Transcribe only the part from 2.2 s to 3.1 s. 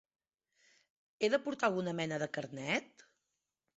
de carnet?